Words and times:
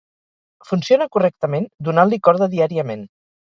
Funciona 0.69 1.07
correctament, 1.17 1.69
donant-li 1.91 2.23
corda 2.31 2.51
diàriament. 2.59 3.09